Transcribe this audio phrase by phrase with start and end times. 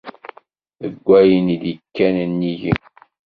[0.81, 2.73] Deg wayen i d-ikkan nnig-i!